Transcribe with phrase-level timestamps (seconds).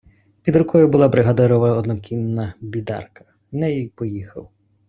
[0.43, 4.51] Під рукою була бригадирова однокінна бідарка- нею й поїхав.